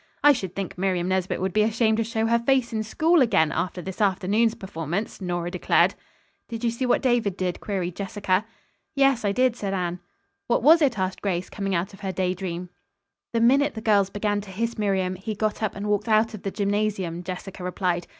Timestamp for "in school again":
2.73-3.51